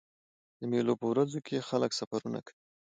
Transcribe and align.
د 0.59 0.61
مېلو 0.71 0.93
په 1.01 1.05
ورځو 1.11 1.37
کښي 1.45 1.59
خلک 1.69 1.91
سفرونه 1.99 2.39
کوي. 2.45 2.59